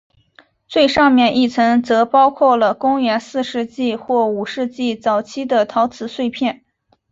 [0.67, 6.65] 最上面一层则包括了公元四世纪或五世纪早期的陶瓷碎片。